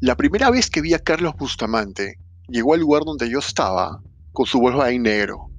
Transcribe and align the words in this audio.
La 0.00 0.14
primera 0.14 0.50
vez 0.50 0.68
que 0.68 0.82
vi 0.82 0.92
a 0.92 0.98
Carlos 0.98 1.32
Bustamante, 1.38 2.18
llegó 2.48 2.74
al 2.74 2.80
lugar 2.80 3.04
donde 3.06 3.30
yo 3.30 3.38
estaba 3.38 4.02
con 4.32 4.44
su 4.44 4.60
Volkswagen 4.60 5.02
negro, 5.02 5.50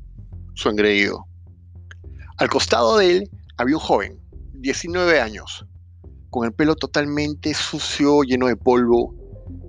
su 0.53 0.69
engreído. 0.69 1.25
Al 2.37 2.47
costado 2.47 2.97
de 2.97 3.17
él 3.17 3.31
había 3.58 3.78
un 3.78 3.81
joven, 3.81 4.19
19 4.53 5.19
años, 5.19 5.65
con 6.29 6.46
el 6.46 6.53
pelo 6.53 6.76
totalmente 6.76 7.55
sucio, 7.55 8.21
lleno 8.21 8.46
de 8.46 8.55
polvo, 8.55 9.15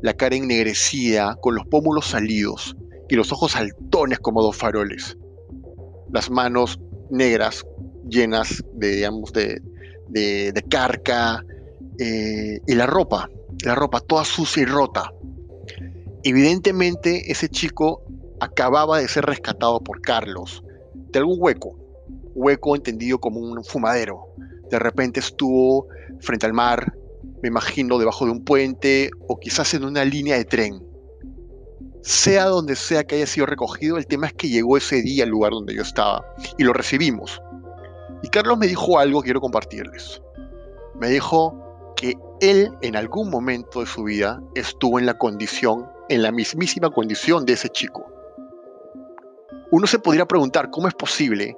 la 0.03 0.13
cara 0.13 0.37
ennegrecida, 0.37 1.37
con 1.41 1.55
los 1.55 1.65
pómulos 1.69 2.09
salidos 2.09 2.77
y 3.09 3.15
los 3.15 3.33
ojos 3.33 3.53
saltones 3.53 4.19
como 4.19 4.43
dos 4.43 4.55
faroles. 4.55 5.17
Las 6.13 6.29
manos 6.29 6.79
negras, 7.11 7.65
llenas 8.07 8.63
de, 8.75 8.97
digamos, 8.97 9.33
de, 9.33 10.65
carca, 10.69 11.43
eh, 11.99 12.61
y 12.67 12.75
la 12.75 12.85
ropa, 12.85 13.31
la 13.65 13.75
ropa 13.75 14.01
toda 14.01 14.25
sucia 14.25 14.63
y 14.63 14.67
rota. 14.67 15.13
Evidentemente 16.23 17.31
ese 17.31 17.49
chico 17.49 18.03
acababa 18.41 18.99
de 18.99 19.09
ser 19.09 19.25
rescatado 19.25 19.81
por 19.81 20.01
Carlos 20.01 20.63
de 20.95 21.19
algún 21.19 21.39
hueco, 21.41 21.77
hueco 22.35 22.77
entendido 22.77 23.19
como 23.19 23.41
un 23.41 23.65
fumadero. 23.65 24.27
De 24.71 24.79
repente 24.79 25.21
estuvo 25.21 25.87
frente 26.21 26.47
al 26.47 26.53
mar, 26.53 26.95
me 27.43 27.49
imagino 27.49 27.99
debajo 27.99 28.25
de 28.25 28.33
un 28.33 28.45
puente 28.45 29.11
o 29.29 29.39
quizás 29.39 29.75
en 29.75 29.85
una 29.85 30.05
línea 30.05 30.37
de 30.37 30.45
tren. 30.45 30.83
Sea 32.03 32.47
donde 32.47 32.77
sea 32.77 33.05
que 33.05 33.17
haya 33.17 33.27
sido 33.27 33.47
recogido, 33.47 33.97
el 33.97 34.07
tema 34.07 34.29
es 34.29 34.33
que 34.35 34.49
llegó 34.49 34.77
ese 34.77 35.03
día 35.03 35.25
al 35.25 35.31
lugar 35.31 35.53
donde 35.53 35.75
yo 35.75 35.83
estaba 35.83 36.25
y 36.57 36.65
lo 36.65 36.73
recibimos. 36.73 37.41
Y 38.23 38.29
Carlos 38.29 38.59
me 38.59 38.67
dijo 38.67 38.99
algo 38.99 39.21
que 39.21 39.27
quiero 39.27 39.41
compartirles. 39.41 40.21
Me 40.99 41.09
dijo 41.09 41.68
que 41.99 42.17
él 42.41 42.71
en 42.81 42.95
algún 42.95 43.29
momento 43.29 43.81
de 43.81 43.87
su 43.87 44.05
vida 44.05 44.41
estuvo 44.55 45.01
en 45.01 45.07
la 45.07 45.19
condición, 45.19 45.91
en 46.09 46.23
la 46.23 46.31
mismísima 46.31 46.91
condición 46.91 47.45
de 47.45 47.55
ese 47.55 47.69
chico. 47.71 48.07
Uno 49.73 49.85
se 49.89 49.99
podría 49.99 50.25
preguntar 50.25 50.71
cómo 50.71 50.87
es 50.87 50.95
posible 50.95 51.57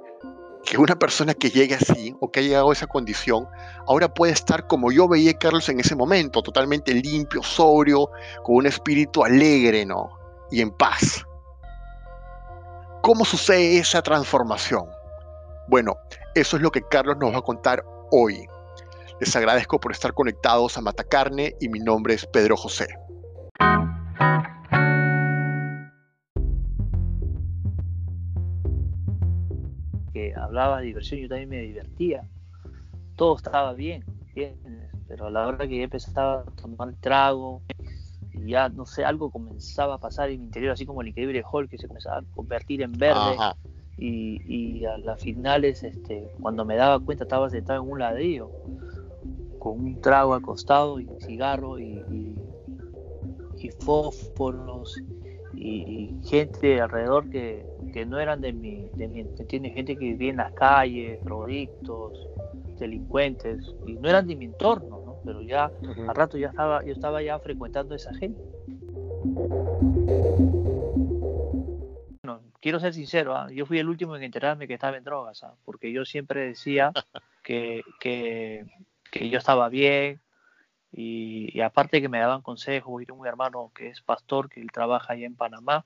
que 0.65 0.79
una 0.79 0.97
persona 0.97 1.35
que 1.35 1.51
llegue 1.51 1.75
así 1.75 2.15
o 2.19 2.31
que 2.31 2.39
haya 2.39 2.49
llegado 2.49 2.71
a 2.71 2.73
esa 2.73 2.87
condición 2.87 3.47
ahora 3.87 4.11
puede 4.11 4.33
estar 4.33 4.65
como 4.65 4.91
yo 4.91 5.07
veía 5.07 5.29
a 5.29 5.37
Carlos 5.37 5.69
en 5.69 5.79
ese 5.79 5.95
momento, 5.95 6.41
totalmente 6.41 6.91
limpio, 6.91 7.43
sobrio, 7.43 8.09
con 8.43 8.55
un 8.55 8.65
espíritu 8.65 9.23
alegre, 9.23 9.85
¿no? 9.85 10.09
Y 10.49 10.61
en 10.61 10.71
paz. 10.71 11.23
¿Cómo 13.03 13.25
sucede 13.25 13.77
esa 13.77 14.01
transformación? 14.01 14.85
Bueno, 15.67 15.97
eso 16.33 16.57
es 16.57 16.63
lo 16.63 16.71
que 16.71 16.81
Carlos 16.81 17.17
nos 17.19 17.31
va 17.31 17.37
a 17.37 17.43
contar 17.43 17.83
hoy. 18.09 18.47
Les 19.21 19.35
agradezco 19.35 19.79
por 19.79 19.91
estar 19.91 20.15
conectados 20.15 20.79
a 20.79 20.81
Matacarne 20.81 21.53
y 21.61 21.69
mi 21.69 21.77
nombre 21.77 22.15
es 22.15 22.25
Pedro 22.25 22.57
José. 22.57 22.87
Que 30.11 30.33
hablaba 30.35 30.79
de 30.79 30.87
diversión, 30.87 31.19
yo 31.19 31.29
también 31.29 31.49
me 31.49 31.61
divertía. 31.61 32.27
Todo 33.15 33.37
estaba 33.37 33.73
bien, 33.73 34.03
pero 35.07 35.27
a 35.27 35.29
la 35.29 35.45
hora 35.45 35.67
que 35.67 35.83
empezaba 35.83 36.41
a 36.41 36.45
tomar 36.59 36.91
trago, 36.99 37.61
y 38.33 38.49
ya 38.49 38.69
no 38.69 38.87
sé, 38.87 39.05
algo 39.05 39.29
comenzaba 39.29 39.93
a 39.93 39.99
pasar 39.99 40.31
en 40.31 40.39
mi 40.39 40.45
interior, 40.47 40.71
así 40.71 40.87
como 40.87 41.03
el 41.03 41.09
increíble 41.09 41.43
Hulk 41.47 41.69
que 41.69 41.77
se 41.77 41.87
comenzaba 41.87 42.17
a 42.17 42.23
convertir 42.33 42.81
en 42.81 42.93
verde. 42.93 43.37
Y, 43.99 44.83
a 44.83 44.97
las 44.97 45.21
finales, 45.21 45.83
este, 45.83 46.27
cuando 46.41 46.65
me 46.65 46.75
daba 46.75 46.99
cuenta, 46.99 47.25
estaba 47.25 47.51
sentado 47.51 47.83
en 47.83 47.91
un 47.91 47.99
ladrillo 47.99 48.49
con 49.61 49.79
un 49.79 50.01
trago 50.01 50.33
al 50.33 50.41
costado 50.41 50.99
y 50.99 51.07
cigarro 51.19 51.77
y, 51.77 52.03
y, 53.59 53.69
fósforos 53.79 54.99
y, 55.53 56.15
gente 56.25 56.81
alrededor 56.81 57.29
que, 57.29 57.63
no 58.07 58.19
eran 58.19 58.41
de 58.41 58.53
mi, 58.53 58.89
de 58.95 59.07
mi 59.07 59.23
Gente 59.69 59.95
que 59.95 60.05
vivía 60.05 60.31
en 60.31 60.37
las 60.37 60.53
calles, 60.53 61.23
drogadictos, 61.23 62.27
delincuentes, 62.79 63.75
y 63.85 63.93
no 63.93 64.09
eran 64.09 64.25
de 64.25 64.35
mi 64.35 64.45
entorno, 64.45 65.03
¿no? 65.05 65.17
Pero 65.23 65.43
ya 65.43 65.71
al 66.07 66.15
rato 66.15 66.39
ya 66.39 66.47
estaba, 66.47 66.83
yo 66.83 66.93
estaba 66.93 67.21
ya 67.21 67.37
frecuentando 67.37 67.93
a 67.93 67.97
esa 67.97 68.13
gente. 68.15 68.41
quiero 72.61 72.79
ser 72.79 72.93
sincero, 72.93 73.35
¿ah? 73.35 73.47
yo 73.51 73.65
fui 73.65 73.79
el 73.79 73.89
último 73.89 74.15
en 74.15 74.23
enterarme 74.23 74.67
que 74.67 74.75
estaba 74.75 74.95
en 74.95 75.03
drogas, 75.03 75.43
¿ah? 75.43 75.55
porque 75.65 75.91
yo 75.91 76.05
siempre 76.05 76.47
decía 76.47 76.91
que, 77.43 77.81
que, 77.99 78.65
que 79.11 79.29
yo 79.29 79.37
estaba 79.37 79.69
bien 79.69 80.21
y, 80.91 81.61
aparte 81.61 82.01
que 82.01 82.09
me 82.09 82.19
daban 82.19 82.41
consejos, 82.41 83.03
y 83.03 83.11
un 83.11 83.25
hermano 83.25 83.71
que 83.75 83.87
es 83.89 84.01
pastor, 84.01 84.49
que 84.49 84.61
él 84.61 84.71
trabaja 84.71 85.13
allá 85.13 85.25
en 85.25 85.35
Panamá, 85.35 85.85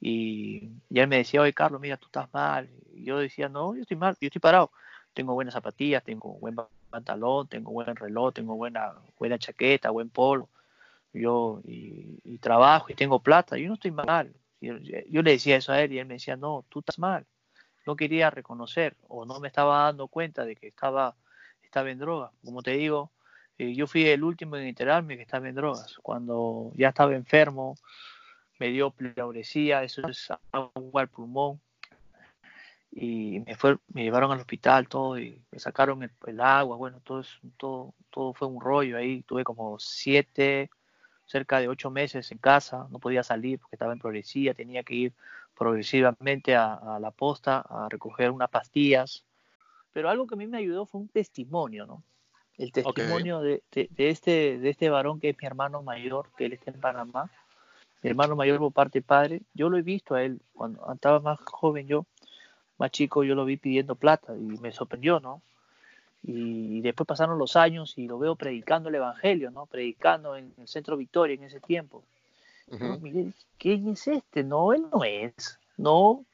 y, 0.00 0.70
él 0.90 1.08
me 1.08 1.16
decía, 1.18 1.40
oye 1.40 1.52
Carlos, 1.52 1.80
mira, 1.80 1.96
tú 1.96 2.06
estás 2.06 2.32
mal. 2.32 2.68
Y 2.92 3.04
yo 3.04 3.18
decía, 3.18 3.48
no, 3.48 3.74
yo 3.74 3.82
estoy 3.82 3.96
mal, 3.96 4.16
yo 4.20 4.26
estoy 4.26 4.40
parado. 4.40 4.70
Tengo 5.14 5.34
buenas 5.34 5.54
zapatillas, 5.54 6.04
tengo 6.04 6.34
buen 6.34 6.56
pantalón, 6.90 7.48
tengo 7.48 7.72
buen 7.72 7.94
reloj, 7.96 8.34
tengo 8.34 8.56
buena, 8.56 8.94
buena 9.18 9.38
chaqueta, 9.38 9.90
buen 9.90 10.10
polo. 10.10 10.48
Yo 11.12 11.62
y, 11.64 12.38
trabajo 12.38 12.86
y 12.90 12.94
tengo 12.94 13.20
plata, 13.20 13.56
yo 13.56 13.68
no 13.68 13.74
estoy 13.74 13.92
mal. 13.92 14.34
Yo, 14.60 14.76
yo, 14.78 15.22
le 15.22 15.32
decía 15.32 15.56
eso 15.56 15.72
a 15.72 15.80
él 15.80 15.92
y 15.92 15.98
él 15.98 16.06
me 16.06 16.14
decía, 16.14 16.36
no, 16.36 16.64
tú 16.68 16.80
estás 16.80 16.98
mal. 16.98 17.26
No 17.86 17.96
quería 17.96 18.30
reconocer 18.30 18.96
o 19.08 19.24
no 19.24 19.40
me 19.40 19.48
estaba 19.48 19.84
dando 19.84 20.08
cuenta 20.08 20.44
de 20.44 20.56
que 20.56 20.68
estaba 20.68 21.16
estaba 21.74 21.90
en 21.90 21.98
drogas. 21.98 22.30
Como 22.44 22.62
te 22.62 22.70
digo, 22.72 23.10
eh, 23.58 23.74
yo 23.74 23.88
fui 23.88 24.06
el 24.06 24.22
último 24.22 24.54
en 24.56 24.66
enterarme 24.66 25.16
que 25.16 25.22
estaba 25.22 25.48
en 25.48 25.56
drogas. 25.56 25.98
Cuando 26.02 26.70
ya 26.76 26.90
estaba 26.90 27.16
enfermo, 27.16 27.74
me 28.60 28.68
dio 28.68 28.90
pleuresía, 28.90 29.82
eso 29.82 30.06
es 30.06 30.28
agua 30.52 31.02
al 31.02 31.08
pulmón. 31.08 31.60
Y 32.92 33.40
me, 33.40 33.56
fue, 33.56 33.78
me 33.92 34.04
llevaron 34.04 34.30
al 34.30 34.38
hospital 34.38 34.86
todo 34.86 35.18
y 35.18 35.42
me 35.50 35.58
sacaron 35.58 36.04
el, 36.04 36.40
agua. 36.40 36.76
Bueno, 36.76 37.00
todo, 37.02 37.24
todo, 37.56 37.92
todo 38.10 38.34
fue 38.34 38.46
un 38.46 38.60
rollo 38.60 38.96
ahí. 38.96 39.22
Tuve 39.22 39.42
como 39.42 39.76
siete, 39.80 40.70
cerca 41.26 41.58
de 41.58 41.66
ocho 41.66 41.90
meses 41.90 42.30
en 42.30 42.38
casa. 42.38 42.86
No 42.90 43.00
podía 43.00 43.24
salir 43.24 43.58
porque 43.58 43.74
estaba 43.74 43.92
en 43.92 43.98
progresía. 43.98 44.54
Tenía 44.54 44.84
que 44.84 44.94
ir 44.94 45.12
progresivamente 45.58 46.54
a 46.54 46.98
la 47.00 47.10
posta 47.10 47.64
a 47.68 47.88
recoger 47.88 48.30
unas 48.30 48.50
pastillas 48.50 49.24
pero 49.94 50.10
algo 50.10 50.26
que 50.26 50.34
a 50.34 50.38
mí 50.38 50.46
me 50.46 50.58
ayudó 50.58 50.84
fue 50.84 51.00
un 51.00 51.08
testimonio, 51.08 51.86
¿no? 51.86 52.02
El 52.58 52.72
testimonio 52.72 53.40
de, 53.40 53.62
este, 53.96 54.58
de 54.58 54.68
este 54.68 54.90
varón 54.90 55.18
que 55.18 55.30
es 55.30 55.36
mi 55.40 55.46
hermano 55.46 55.82
mayor, 55.82 56.28
que 56.36 56.46
él 56.46 56.52
está 56.52 56.70
en 56.72 56.80
Panamá, 56.80 57.30
mi 58.02 58.10
hermano 58.10 58.36
mayor 58.36 58.58
por 58.58 58.72
parte 58.72 58.98
de 58.98 59.02
padre, 59.02 59.42
yo 59.54 59.70
lo 59.70 59.78
he 59.78 59.82
visto 59.82 60.14
a 60.14 60.22
él, 60.22 60.40
cuando 60.52 60.92
estaba 60.92 61.20
más 61.20 61.38
joven 61.46 61.86
yo, 61.86 62.06
más 62.76 62.90
chico, 62.90 63.24
yo 63.24 63.34
lo 63.34 63.44
vi 63.44 63.56
pidiendo 63.56 63.94
plata 63.94 64.34
y 64.36 64.58
me 64.58 64.72
sorprendió, 64.72 65.20
¿no? 65.20 65.40
Y, 66.22 66.80
después 66.80 67.06
pasaron 67.06 67.38
los 67.38 67.54
años 67.54 67.96
y 67.96 68.08
lo 68.08 68.18
veo 68.18 68.34
predicando 68.34 68.88
el 68.88 68.96
Evangelio, 68.96 69.50
¿no? 69.50 69.66
Predicando 69.66 70.36
en 70.36 70.52
el 70.58 70.66
Centro 70.68 70.96
Victoria 70.96 71.34
en 71.34 71.44
ese 71.44 71.60
tiempo. 71.60 72.02
¿quién 73.58 73.88
es 73.88 74.08
este? 74.08 74.42
No, 74.42 74.72
él 74.72 74.86
no 74.92 75.04
es, 75.04 75.58
no. 75.76 76.24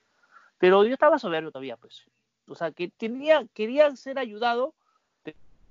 Pero 0.59 0.85
yo 0.85 0.93
estaba 0.93 1.19
soberbio 1.19 1.51
todavía, 1.51 1.77
pues 1.77 2.05
o 2.51 2.55
sea, 2.57 2.73
que 2.73 2.89
tenía, 2.89 3.47
quería 3.55 3.95
ser 3.95 4.19
ayudado, 4.19 4.75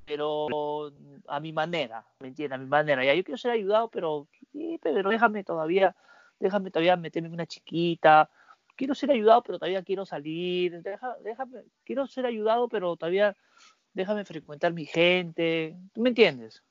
pero 0.06 0.92
a 1.28 1.40
mi 1.40 1.52
manera, 1.54 2.06
¿me 2.20 2.30
entiendes? 2.30 2.56
A 2.56 2.62
mi 2.62 2.68
manera. 2.68 3.04
Ya 3.04 3.14
yo 3.14 3.24
quiero 3.24 3.38
ser 3.38 3.52
ayudado, 3.52 3.90
pero, 3.90 4.28
pero 4.82 5.10
déjame 5.10 5.44
todavía, 5.44 5.96
déjame 6.40 6.72
todavía 6.72 6.96
meterme 6.96 7.28
en 7.28 7.34
una 7.34 7.46
chiquita. 7.46 8.30
Quiero 8.76 8.96
ser 8.96 9.12
ayudado, 9.12 9.44
pero 9.44 9.60
todavía 9.60 9.84
quiero 9.84 10.06
salir. 10.06 10.82
déjame, 11.24 11.64
quiero 11.84 12.08
ser 12.08 12.26
ayudado, 12.26 12.70
pero 12.70 12.96
todavía 12.96 13.36
déjame 13.94 14.24
frecuentar 14.24 14.74
mi 14.74 14.86
gente. 14.86 15.76
¿Tú 15.94 16.02
me 16.02 16.10
entiendes? 16.10 16.64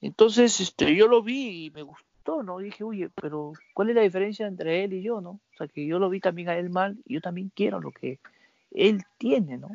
Entonces, 0.00 0.60
este, 0.60 0.96
yo 0.96 1.08
lo 1.08 1.22
vi 1.22 1.66
y 1.66 1.70
me 1.70 1.82
gustó, 1.82 2.42
¿no? 2.42 2.58
dije, 2.58 2.84
oye, 2.84 3.10
pero 3.14 3.52
¿cuál 3.74 3.90
es 3.90 3.96
la 3.96 4.02
diferencia 4.02 4.46
entre 4.46 4.84
él 4.84 4.94
y 4.94 5.02
yo, 5.02 5.20
no? 5.20 5.30
O 5.30 5.56
sea, 5.58 5.68
que 5.68 5.86
yo 5.86 5.98
lo 5.98 6.08
vi 6.08 6.20
también 6.20 6.48
a 6.48 6.56
él 6.56 6.70
mal 6.70 6.96
y 7.04 7.14
yo 7.14 7.20
también 7.20 7.52
quiero 7.54 7.80
lo 7.80 7.92
que 7.92 8.18
él 8.74 9.04
tiene, 9.18 9.56
¿no? 9.56 9.70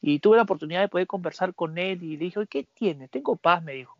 Y 0.00 0.18
tuve 0.18 0.36
la 0.36 0.42
oportunidad 0.42 0.80
de 0.80 0.88
poder 0.88 1.06
conversar 1.06 1.54
con 1.54 1.78
él 1.78 2.02
y 2.02 2.16
le 2.16 2.26
dije, 2.26 2.46
¿qué 2.46 2.64
tiene? 2.64 3.08
Tengo 3.08 3.36
paz, 3.36 3.62
me 3.62 3.72
dijo. 3.72 3.96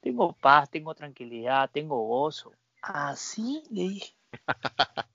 Tengo 0.00 0.32
paz, 0.32 0.70
tengo 0.70 0.94
tranquilidad, 0.94 1.70
tengo 1.70 2.00
gozo. 2.06 2.52
¿Así? 2.82 3.62
Le 3.70 3.82
dije. 3.82 4.14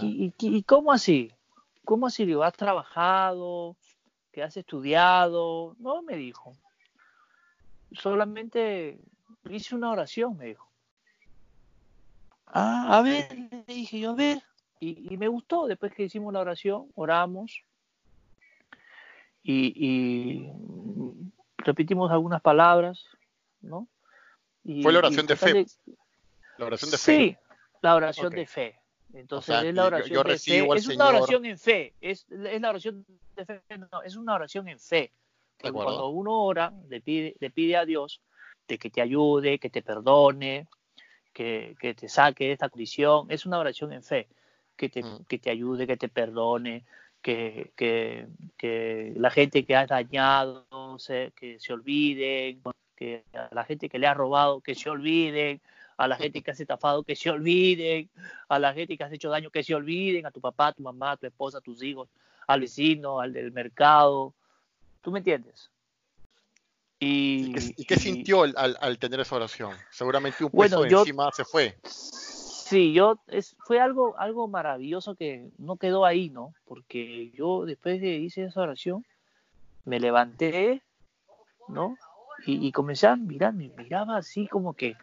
¿Y, 0.00 0.32
y, 0.38 0.62
cómo 0.62 0.92
así? 0.92 1.30
¿Cómo 1.84 2.06
así? 2.06 2.24
Digo, 2.24 2.42
¿has 2.42 2.54
trabajado? 2.54 3.76
¿Qué 4.32 4.42
has 4.42 4.56
estudiado? 4.56 5.76
No, 5.78 6.02
me 6.02 6.16
dijo. 6.16 6.56
Solamente 7.92 8.98
hice 9.48 9.74
una 9.74 9.90
oración, 9.90 10.36
me 10.36 10.46
dijo. 10.46 10.68
Ah, 12.46 12.96
a 12.98 13.02
ver, 13.02 13.30
le 13.50 13.64
dije 13.74 14.00
yo, 14.00 14.10
a 14.10 14.14
ver. 14.14 14.42
Y, 14.80 15.16
me 15.16 15.28
gustó, 15.28 15.66
después 15.66 15.92
que 15.92 16.04
hicimos 16.04 16.32
la 16.32 16.40
oración, 16.40 16.90
oramos 16.94 17.64
y, 19.42 20.48
repetimos 21.56 22.10
algunas 22.10 22.40
palabras, 22.40 23.04
¿no? 23.60 23.88
Fue 24.82 24.92
la 24.92 24.98
oración 24.98 25.26
de 25.26 25.36
fe. 25.36 25.66
La 26.58 26.66
oración 26.66 26.90
de 26.90 26.98
fe. 26.98 27.02
Sí, 27.02 27.36
la 27.80 27.94
oración 27.96 28.30
de 28.30 28.46
fe. 28.46 28.80
Entonces 29.14 29.64
es 29.64 29.74
la 29.74 29.86
oración 29.86 30.26
de 30.26 30.38
fe. 30.38 30.68
Es 30.76 30.86
una 30.88 31.08
oración 31.08 31.44
en 31.46 31.58
fe. 31.58 31.94
Es, 32.00 32.26
es 32.30 32.60
la 32.60 32.68
oración 32.68 33.06
de 33.36 33.44
fe. 33.46 33.62
No, 33.92 34.02
es 34.02 34.16
una 34.16 34.34
oración 34.34 34.68
en 34.68 34.78
fe. 34.78 35.12
Cuando 35.60 36.08
uno 36.08 36.44
ora, 36.44 36.72
le 36.88 37.00
pide, 37.00 37.34
le 37.40 37.50
pide 37.50 37.76
a 37.76 37.84
Dios 37.84 38.20
de 38.68 38.78
que 38.78 38.90
te 38.90 39.00
ayude, 39.00 39.58
que 39.58 39.70
te 39.70 39.82
perdone, 39.82 40.68
que, 41.32 41.74
que 41.80 41.94
te 41.94 42.08
saque 42.08 42.44
de 42.44 42.52
esta 42.52 42.68
condición. 42.68 43.26
Es 43.30 43.46
una 43.46 43.58
oración 43.58 43.92
en 43.92 44.02
fe. 44.02 44.28
Que 44.78 44.88
te, 44.88 45.02
mm. 45.02 45.24
que 45.28 45.38
te 45.38 45.50
ayude, 45.50 45.86
que 45.86 45.98
te 45.98 46.08
perdone, 46.08 46.84
que, 47.20 47.72
que, 47.76 48.26
que, 48.56 49.12
la 49.16 49.30
gente 49.30 49.64
que 49.64 49.76
ha 49.76 49.86
dañado 49.86 50.64
se, 50.98 51.32
que 51.36 51.60
se 51.60 51.74
olviden, 51.74 52.62
que 52.96 53.24
a 53.34 53.54
la 53.54 53.64
gente 53.64 53.88
que 53.88 53.98
le 53.98 54.06
ha 54.06 54.14
robado 54.14 54.60
que 54.60 54.74
se 54.74 54.88
olviden, 54.88 55.60
a 55.98 56.06
la 56.06 56.16
gente 56.16 56.42
que 56.42 56.52
has 56.52 56.60
estafado 56.60 57.02
que 57.02 57.16
se 57.16 57.28
olviden, 57.28 58.08
a 58.48 58.58
la 58.58 58.72
gente 58.72 58.96
que 58.96 59.04
has 59.04 59.12
hecho 59.12 59.30
daño 59.30 59.50
que 59.50 59.64
se 59.64 59.74
olviden, 59.74 60.24
a 60.26 60.30
tu 60.30 60.40
papá, 60.40 60.68
a 60.68 60.72
tu 60.72 60.82
mamá, 60.82 61.12
a 61.12 61.16
tu 61.16 61.26
esposa, 61.26 61.58
a 61.58 61.60
tus 61.60 61.82
hijos, 61.82 62.08
al 62.46 62.60
vecino, 62.60 63.20
al 63.20 63.32
del 63.32 63.52
mercado. 63.52 64.32
¿Tú 65.02 65.10
me 65.10 65.18
entiendes? 65.18 65.70
¿Y, 67.00 67.52
qué, 67.84 67.96
sintió 67.96 68.42
al, 68.42 68.98
tener 68.98 69.20
esa 69.20 69.36
oración? 69.36 69.76
Seguramente 69.90 70.44
un 70.44 70.50
peso 70.50 70.84
encima 70.84 71.30
se 71.32 71.44
fue. 71.44 71.76
Sí, 72.68 72.92
yo 72.92 73.18
es, 73.28 73.56
fue 73.60 73.80
algo, 73.80 74.14
algo 74.18 74.46
maravilloso 74.46 75.14
que 75.14 75.48
no 75.56 75.76
quedó 75.78 76.04
ahí, 76.04 76.28
¿no? 76.28 76.52
Porque 76.66 77.30
yo 77.30 77.64
después 77.64 77.98
de 77.98 78.18
hice 78.18 78.44
esa 78.44 78.60
oración, 78.60 79.06
me 79.86 79.98
levanté, 79.98 80.82
¿no? 81.66 81.96
Y, 82.44 82.66
y 82.66 82.70
comencé 82.70 83.06
a 83.06 83.16
mirar, 83.16 83.54
me 83.54 83.70
miraba 83.70 84.18
así 84.18 84.46
como 84.48 84.74
que 84.74 84.96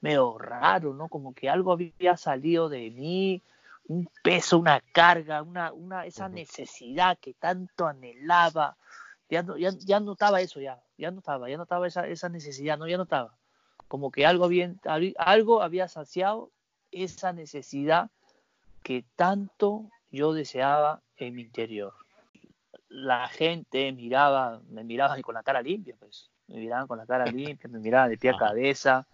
medio 0.00 0.38
raro, 0.38 0.94
¿no? 0.94 1.08
Como 1.08 1.34
que 1.34 1.50
algo 1.50 1.72
había 1.72 2.16
salido 2.16 2.68
de 2.68 2.88
mí, 2.92 3.42
un 3.88 4.08
peso, 4.22 4.56
una 4.56 4.80
carga, 4.92 5.42
una, 5.42 5.72
una, 5.72 6.06
esa 6.06 6.28
necesidad 6.28 7.18
que 7.18 7.34
tanto 7.34 7.88
anhelaba. 7.88 8.76
Ya, 9.28 9.42
no, 9.42 9.56
ya, 9.56 9.70
ya 9.70 9.98
notaba 9.98 10.40
eso, 10.40 10.60
ya, 10.60 10.80
ya 10.96 11.10
notaba, 11.10 11.50
ya 11.50 11.56
notaba 11.56 11.88
esa, 11.88 12.06
esa 12.06 12.28
necesidad, 12.28 12.78
no, 12.78 12.86
ya 12.86 12.96
notaba. 12.96 13.34
Como 13.88 14.12
que 14.12 14.24
algo, 14.24 14.46
bien, 14.46 14.80
algo 15.16 15.62
había 15.62 15.88
saciado 15.88 16.52
esa 16.92 17.32
necesidad 17.32 18.10
que 18.82 19.04
tanto 19.16 19.90
yo 20.10 20.32
deseaba 20.32 21.02
en 21.16 21.34
mi 21.34 21.42
interior. 21.42 21.92
La 22.88 23.28
gente 23.28 23.92
miraba, 23.92 24.60
me 24.68 24.84
miraba 24.84 25.20
con 25.20 25.34
la 25.34 25.42
cara 25.42 25.60
limpia, 25.60 25.94
pues, 25.98 26.30
me 26.46 26.56
miraban 26.56 26.86
con 26.86 26.98
la 26.98 27.06
cara 27.06 27.24
limpia, 27.32 27.68
me 27.68 27.78
miraban 27.78 28.10
de 28.10 28.16
pie 28.16 28.30
a 28.30 28.36
cabeza, 28.36 29.06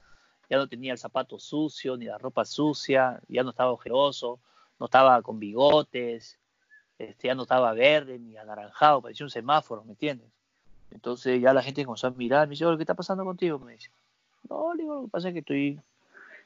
ya 0.48 0.58
no 0.58 0.68
tenía 0.68 0.92
el 0.92 0.98
zapato 0.98 1.38
sucio, 1.38 1.96
ni 1.96 2.04
la 2.06 2.18
ropa 2.18 2.44
sucia, 2.44 3.20
ya 3.28 3.42
no 3.42 3.50
estaba 3.50 3.72
ojeroso, 3.72 4.40
no 4.78 4.86
estaba 4.86 5.20
con 5.22 5.38
bigotes, 5.38 6.38
este, 6.98 7.28
ya 7.28 7.34
no 7.34 7.42
estaba 7.42 7.72
verde 7.72 8.18
ni 8.18 8.36
anaranjado, 8.36 9.02
parecía 9.02 9.26
un 9.26 9.30
semáforo, 9.30 9.84
¿me 9.84 9.92
entiendes? 9.92 10.28
Entonces 10.90 11.40
ya 11.40 11.52
la 11.52 11.62
gente 11.62 11.84
comenzó 11.84 12.06
a 12.06 12.10
mirar, 12.10 12.46
me 12.46 12.52
dice, 12.52 12.64
¿qué 12.76 12.82
está 12.82 12.94
pasando 12.94 13.24
contigo? 13.24 13.58
Me 13.58 13.72
dice, 13.72 13.90
no, 14.48 14.72
digo, 14.76 14.94
lo 14.94 15.02
que 15.04 15.08
pasa 15.08 15.28
es 15.28 15.32
que 15.32 15.40
estoy, 15.40 15.80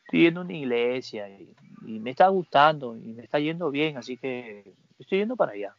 estoy 0.08 0.22
yendo 0.22 0.40
a 0.40 0.44
una 0.44 0.54
iglesia 0.54 1.28
y, 1.28 1.54
me 2.00 2.10
está 2.10 2.28
gustando 2.28 2.96
y 2.96 3.12
me 3.12 3.22
está 3.24 3.38
yendo 3.38 3.70
bien, 3.70 3.96
así 3.96 4.16
que 4.16 4.74
estoy 4.98 5.18
yendo 5.18 5.36
para 5.36 5.52
allá. 5.52 5.74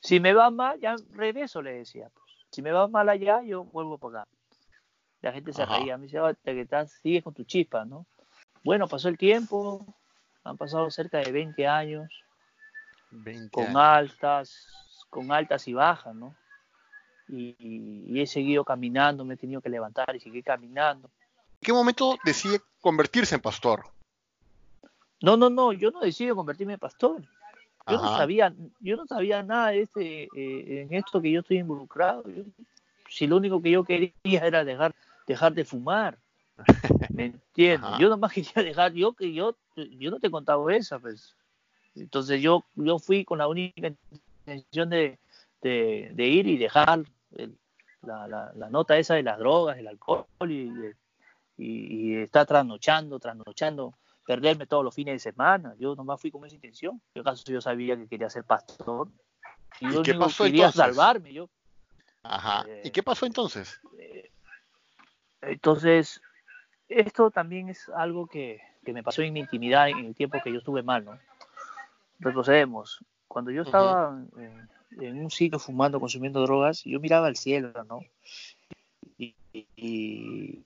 Si 0.00 0.20
me 0.20 0.32
va 0.32 0.50
mal, 0.50 0.78
ya 0.80 0.96
regreso, 1.10 1.60
le 1.60 1.74
decía. 1.74 2.08
Pues. 2.14 2.26
Si 2.50 2.62
me 2.62 2.72
va 2.72 2.88
mal 2.88 3.08
allá, 3.08 3.42
yo 3.42 3.64
vuelvo 3.64 3.98
para 3.98 4.22
acá. 4.22 4.30
La 5.20 5.32
gente 5.32 5.52
se 5.52 5.66
reía, 5.66 5.98
me 5.98 6.04
decía, 6.04 6.22
que 6.44 6.60
estás, 6.60 6.92
sigues 7.02 7.24
con 7.24 7.34
tu 7.34 7.44
chispa, 7.44 7.84
¿no? 7.84 8.06
Bueno, 8.64 8.86
pasó 8.86 9.08
el 9.08 9.18
tiempo, 9.18 9.84
han 10.44 10.56
pasado 10.56 10.90
cerca 10.90 11.18
de 11.18 11.32
20 11.32 11.66
años, 11.66 12.08
con 13.50 13.76
altas, 13.76 14.66
con 15.10 15.32
altas 15.32 15.66
y 15.68 15.74
bajas, 15.74 16.14
¿no? 16.14 16.34
Y, 17.28 18.18
he 18.18 18.26
seguido 18.26 18.64
caminando, 18.64 19.24
me 19.24 19.34
he 19.34 19.36
tenido 19.36 19.60
que 19.60 19.68
levantar 19.68 20.14
y 20.14 20.20
seguir 20.20 20.44
caminando. 20.44 21.10
¿En 21.60 21.60
qué 21.60 21.72
momento 21.72 22.16
decide 22.24 22.60
convertirse 22.80 23.34
en 23.34 23.40
pastor? 23.40 23.84
No, 25.20 25.36
no, 25.36 25.50
no, 25.50 25.72
yo 25.72 25.90
no 25.90 26.00
decidí 26.00 26.30
convertirme 26.30 26.74
en 26.74 26.78
pastor. 26.78 27.22
Yo 27.86 27.96
no 27.96 28.16
sabía, 28.16 28.54
yo 28.80 28.96
no 28.96 29.06
sabía 29.06 29.42
nada 29.42 29.68
de 29.68 29.82
este, 29.82 30.24
eh, 30.24 30.82
en 30.82 30.92
esto 30.92 31.22
que 31.22 31.30
yo 31.30 31.40
estoy 31.40 31.58
involucrado. 31.58 32.22
si 33.08 33.26
lo 33.26 33.38
único 33.38 33.62
que 33.62 33.70
yo 33.70 33.82
quería 33.82 34.12
era 34.22 34.62
dejar 34.62 34.94
dejar 35.28 35.52
de 35.52 35.64
fumar. 35.64 36.18
¿Me 37.14 37.26
entiendes? 37.26 37.90
Yo 38.00 38.08
nomás 38.08 38.32
quería 38.34 38.64
dejar, 38.64 38.92
yo 38.94 39.12
que 39.12 39.32
yo, 39.32 39.54
yo 39.76 40.10
no 40.10 40.18
te 40.18 40.26
he 40.26 40.30
contado 40.30 40.68
esa, 40.70 40.98
pues. 40.98 41.36
Entonces 41.94 42.40
yo, 42.40 42.64
yo 42.74 42.98
fui 42.98 43.24
con 43.24 43.38
la 43.38 43.48
única 43.48 43.92
intención 44.46 44.88
de, 44.88 45.18
ir 45.62 46.46
y 46.46 46.56
dejar 46.56 47.02
la, 48.02 48.68
nota 48.70 48.98
esa 48.98 49.14
de 49.14 49.22
las 49.22 49.38
drogas, 49.38 49.78
el 49.78 49.88
alcohol 49.88 50.26
y, 50.48 50.72
y, 51.58 52.16
estar 52.16 52.46
trasnochando, 52.46 53.18
trasnochando, 53.18 53.94
perderme 54.24 54.66
todos 54.66 54.84
los 54.84 54.94
fines 54.94 55.14
de 55.14 55.18
semana. 55.18 55.74
Yo 55.78 55.94
nomás 55.94 56.20
fui 56.20 56.30
con 56.30 56.44
esa 56.46 56.54
intención. 56.54 57.02
Yo 57.14 57.22
acaso 57.22 57.44
yo 57.46 57.60
sabía 57.60 57.96
que 57.96 58.06
quería 58.06 58.30
ser 58.30 58.44
pastor. 58.44 59.08
Y, 59.80 59.92
yo 59.92 60.02
qué 60.02 60.14
pasó 60.14 60.44
quería 60.44 60.70
salvarme. 60.70 61.32
Yo, 61.32 61.50
Ajá. 62.22 62.64
¿Y 62.84 62.90
qué 62.90 63.02
pasó 63.02 63.26
entonces? 63.26 63.80
Eh, 63.98 64.30
entonces, 65.40 66.20
esto 66.88 67.30
también 67.30 67.68
es 67.68 67.88
algo 67.90 68.26
que, 68.26 68.60
me 68.86 69.02
pasó 69.02 69.20
en 69.20 69.34
mi 69.34 69.40
intimidad 69.40 69.90
en 69.90 69.98
el 69.98 70.14
tiempo 70.14 70.38
que 70.42 70.50
yo 70.50 70.58
estuve 70.58 70.82
mal, 70.82 71.04
¿no? 71.04 71.18
Retrocedemos. 72.20 73.04
Cuando 73.26 73.50
yo 73.50 73.62
estaba 73.62 74.18
en, 74.98 75.22
un 75.22 75.30
sitio 75.30 75.58
fumando, 75.58 76.00
consumiendo 76.00 76.40
drogas, 76.40 76.82
yo 76.84 76.98
miraba 76.98 77.26
al 77.26 77.36
cielo, 77.36 77.70
¿no? 77.84 78.00
Y, 79.18 79.34
y, 79.52 80.64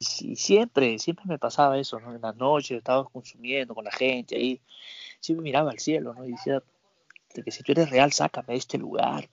siempre, 0.00 0.98
siempre 0.98 1.24
me 1.26 1.38
pasaba 1.38 1.78
eso, 1.78 2.00
¿no? 2.00 2.14
En 2.14 2.22
las 2.22 2.36
noches 2.36 2.78
estaba 2.78 3.04
consumiendo 3.04 3.74
con 3.74 3.84
la 3.84 3.92
gente 3.92 4.36
ahí, 4.36 4.60
siempre 5.20 5.42
miraba 5.42 5.70
al 5.70 5.78
cielo, 5.78 6.14
¿no? 6.14 6.24
Y 6.24 6.32
decía, 6.32 6.62
que 7.42 7.50
si 7.50 7.62
tú 7.62 7.72
eres 7.72 7.90
real, 7.90 8.12
sácame 8.12 8.54
de 8.54 8.58
este 8.58 8.78
lugar. 8.78 9.28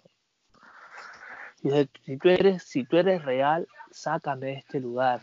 Y 1.61 1.69
si 2.05 2.17
tú 2.17 2.29
eres, 2.29 2.63
si 2.63 2.83
tú 2.83 2.97
eres 2.97 3.23
real, 3.23 3.67
sácame 3.91 4.47
de 4.47 4.53
este 4.53 4.79
lugar. 4.79 5.21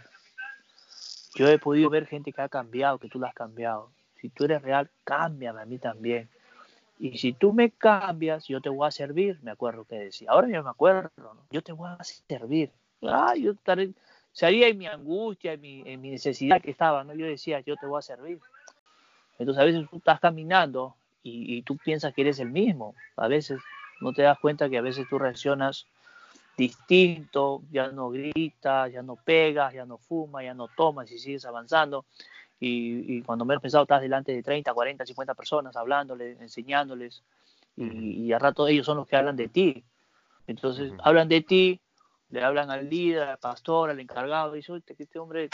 Yo 1.35 1.49
he 1.49 1.59
podido 1.59 1.91
ver 1.91 2.07
gente 2.07 2.33
que 2.33 2.43
ha 2.43 2.49
cambiado, 2.49 2.99
que 2.99 3.09
tú 3.09 3.19
la 3.19 3.29
has 3.29 3.35
cambiado. 3.35 3.93
Si 4.21 4.31
tú 4.31 4.45
eres 4.45 4.63
real, 4.63 4.91
cámbiame 5.05 5.61
a 5.61 5.67
mí 5.67 5.79
también. 5.79 6.29
Y 6.99 7.19
si 7.19 7.33
tú 7.33 7.53
me 7.53 7.71
cambias, 7.71 8.47
yo 8.47 8.61
te 8.61 8.69
voy 8.69 8.87
a 8.87 8.91
servir, 8.91 9.39
me 9.43 9.51
acuerdo 9.51 9.85
que 9.85 9.97
decía. 9.97 10.31
Ahora 10.31 10.49
yo 10.49 10.63
me 10.63 10.71
acuerdo, 10.71 11.11
yo 11.51 11.63
te 11.63 11.73
voy 11.73 11.89
a 11.89 12.05
servir. 12.05 12.71
Ah, 13.03 13.35
yo 13.37 13.53
estaré, 13.53 13.93
sería 14.33 14.69
en 14.69 14.79
mi 14.79 14.87
angustia, 14.87 15.53
en 15.53 15.61
mi, 15.61 15.83
en 15.87 16.01
mi 16.01 16.11
necesidad 16.11 16.61
que 16.61 16.71
estaba, 16.71 17.05
¿no? 17.05 17.15
Yo 17.15 17.27
decía, 17.27 17.61
yo 17.61 17.77
te 17.77 17.87
voy 17.87 17.99
a 17.99 18.03
servir. 18.03 18.41
Entonces 19.39 19.61
a 19.61 19.65
veces 19.65 19.89
tú 19.91 19.97
estás 19.97 20.21
caminando 20.21 20.95
y, 21.23 21.57
y 21.57 21.63
tú 21.63 21.77
piensas 21.77 22.15
que 22.15 22.23
eres 22.23 22.39
el 22.39 22.51
mismo. 22.51 22.95
A 23.17 23.29
veces 23.29 23.61
no 24.01 24.13
te 24.13 24.23
das 24.23 24.39
cuenta 24.39 24.69
que 24.69 24.79
a 24.79 24.83
veces 24.83 25.07
tú 25.09 25.19
reaccionas 25.19 25.87
distinto, 26.57 27.63
ya 27.71 27.89
no 27.89 28.11
gritas, 28.11 28.93
ya 28.93 29.03
no 29.03 29.17
pegas, 29.17 29.73
ya 29.73 29.87
no 29.87 29.97
fumas, 29.97 30.45
ya 30.45 30.55
no 30.55 30.69
tomas 30.69 31.11
y 31.11 31.19
sigues 31.19 31.45
avanzando. 31.45 32.05
Y, 32.63 33.23
cuando 33.23 33.47
me 33.47 33.55
he 33.55 33.59
pensado, 33.59 33.85
estás 33.85 34.03
delante 34.03 34.33
de 34.33 34.43
30, 34.43 34.75
40, 34.75 35.07
50 35.07 35.35
personas 35.35 35.77
hablándoles, 35.77 36.39
enseñándoles, 36.43 37.23
y, 37.75 38.27
y 38.27 38.33
a 38.35 38.39
rato 38.39 38.69
ellos 38.69 38.85
son 38.85 38.99
los 38.99 39.09
que 39.09 39.17
hablan 39.17 39.37
de 39.37 39.49
ti. 39.49 39.83
Entonces, 40.47 40.93
hablan 41.03 41.29
de 41.29 41.41
ti, 41.41 41.81
le 42.31 42.43
hablan 42.43 42.71
al 42.71 42.89
líder, 42.89 43.23
al 43.23 43.39
pastor, 43.39 43.91
al 43.91 44.01
encargado, 44.01 44.55
y 44.55 44.59
dicen, 44.59 44.83
que 44.83 45.03
este 45.03 45.19
hombre 45.19 45.49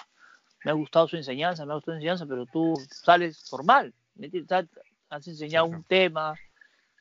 me 0.64 0.70
ha 0.70 0.74
gustado 0.74 1.08
su 1.08 1.16
enseñanza, 1.16 1.64
me 1.64 1.72
ha 1.72 1.76
gustado 1.76 1.94
su 1.94 1.98
enseñanza, 1.98 2.26
pero 2.26 2.46
tú 2.46 2.74
sales 2.90 3.48
formal, 3.48 3.92
has 5.10 5.28
enseñado 5.28 5.66
un 5.66 5.82
tema, 5.84 6.34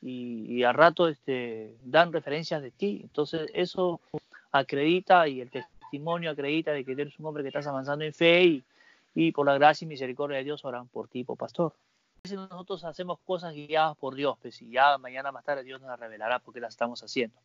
y, 0.02 0.62
al 0.62 0.74
rato 0.74 1.08
este, 1.08 1.76
dan 1.82 2.12
referencias 2.12 2.62
de 2.62 2.70
ti. 2.70 3.00
Entonces 3.02 3.50
eso 3.54 4.00
acredita 4.52 5.26
y 5.28 5.40
el 5.40 5.50
testimonio 5.50 6.30
acredita 6.30 6.72
de 6.72 6.84
que 6.84 6.92
eres 6.92 7.18
un 7.18 7.26
hombre 7.26 7.42
que 7.42 7.48
estás 7.48 7.66
avanzando 7.66 8.04
en 8.04 8.12
fe 8.12 8.62
y, 9.14 9.32
por 9.32 9.46
la 9.46 9.54
gracia 9.54 9.84
y 9.84 9.88
misericordia 9.88 10.38
de 10.38 10.44
Dios 10.44 10.64
oran 10.64 10.88
por 10.88 11.08
ti, 11.08 11.24
por 11.24 11.36
pastor. 11.36 11.74
Nosotros 12.30 12.84
hacemos 12.84 13.18
cosas 13.24 13.54
guiadas 13.54 13.96
por 13.96 14.14
Dios, 14.14 14.36
pues, 14.42 14.60
y 14.60 14.70
ya 14.70 14.98
mañana 14.98 15.30
más 15.30 15.44
tarde 15.44 15.62
Dios 15.62 15.80
nos 15.80 15.90
las 15.90 16.00
revelará 16.00 16.40
porque 16.40 16.60
las 16.60 16.74
estamos 16.74 17.02
haciendo. 17.02 17.38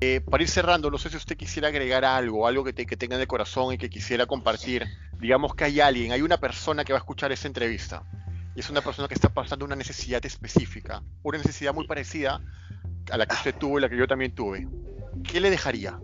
Eh, 0.00 0.20
para 0.20 0.42
ir 0.42 0.48
cerrando, 0.48 0.90
no 0.90 0.98
sé 0.98 1.10
si 1.10 1.16
usted 1.16 1.36
quisiera 1.36 1.68
agregar 1.68 2.04
algo, 2.04 2.46
algo 2.46 2.62
que, 2.62 2.72
que 2.72 2.96
tenga 2.96 3.18
de 3.18 3.26
corazón 3.26 3.74
y 3.74 3.78
que 3.78 3.90
quisiera 3.90 4.26
compartir. 4.26 4.86
Digamos 5.18 5.54
que 5.54 5.64
hay 5.64 5.80
alguien, 5.80 6.12
hay 6.12 6.22
una 6.22 6.36
persona 6.36 6.84
que 6.84 6.92
va 6.92 6.98
a 6.98 7.00
escuchar 7.00 7.32
esta 7.32 7.48
entrevista 7.48 8.04
y 8.54 8.60
es 8.60 8.70
una 8.70 8.80
persona 8.80 9.08
que 9.08 9.14
está 9.14 9.28
pasando 9.28 9.64
una 9.64 9.74
necesidad 9.74 10.24
específica, 10.24 11.02
una 11.22 11.38
necesidad 11.38 11.74
muy 11.74 11.86
parecida 11.86 12.40
a 13.10 13.16
la 13.16 13.26
que 13.26 13.34
usted 13.34 13.54
tuvo 13.56 13.78
y 13.78 13.82
la 13.82 13.88
que 13.88 13.96
yo 13.96 14.06
también 14.06 14.34
tuve, 14.34 14.68
¿qué 15.24 15.40
le 15.40 15.50
dejaría? 15.50 15.98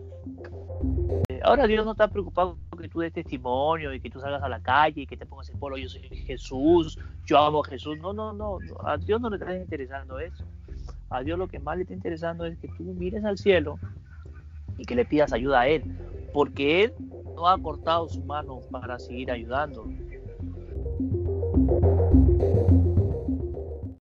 ahora 1.45 1.67
Dios 1.67 1.85
no 1.85 1.93
está 1.93 2.09
preocupado 2.09 2.59
que 2.81 2.89
tú 2.89 3.01
des 3.01 3.13
testimonio 3.13 3.93
y 3.93 4.01
que 4.01 4.11
tú 4.11 4.21
salgas 4.21 4.43
a 4.43 4.49
la 4.49 4.61
calle 4.61 5.03
y 5.03 5.07
que 5.07 5.17
te 5.17 5.27
pongas 5.27 5.49
el 5.51 5.59
polo, 5.59 5.77
yo 5.77 5.89
soy 5.89 6.03
Jesús, 6.27 6.99
yo 7.25 7.39
amo 7.39 7.63
a 7.65 7.69
Jesús. 7.69 7.99
No, 7.99 8.13
no, 8.13 8.33
no, 8.33 8.59
a 8.85 8.97
Dios 8.97 9.21
no 9.21 9.31
le 9.31 9.37
está 9.37 9.55
interesando 9.55 10.19
eso. 10.19 10.45
A 11.11 11.23
Dios 11.23 11.39
lo 11.39 11.49
que 11.49 11.59
más 11.59 11.77
le 11.77 11.83
está 11.83 11.95
interesando 11.95 12.45
es 12.45 12.59
que 12.59 12.69
tú 12.69 12.85
mires 12.85 13.25
al 13.25 13.39
cielo 13.39 13.79
y 14.77 14.85
que 14.85 14.95
le 14.95 15.05
pidas 15.05 15.33
ayuda 15.33 15.61
a 15.61 15.69
Él, 15.69 15.85
porque 16.33 16.85
Él 16.85 16.95
no 17.37 17.49
ha 17.49 17.59
cortado 17.59 18.09
su 18.09 18.23
mano 18.25 18.61
para 18.71 18.99
seguir 18.99 19.31
ayudando. 19.31 19.87